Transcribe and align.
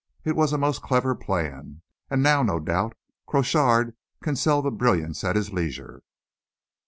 "It 0.23 0.35
was 0.35 0.51
a 0.51 0.57
most 0.57 0.81
clever 0.81 1.13
plan; 1.13 1.83
and 2.09 2.23
now, 2.23 2.41
no 2.41 2.59
doubt, 2.59 2.97
Crochard 3.27 3.93
can 4.23 4.35
sell 4.35 4.63
the 4.63 4.71
brilliants 4.71 5.23
at 5.23 5.35
his 5.35 5.53
leisure." 5.53 6.01